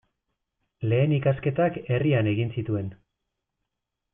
Lehen 0.93 1.13
ikasketak 1.17 1.77
herrian 1.97 2.31
egin 2.33 2.53
zituen. 2.57 2.91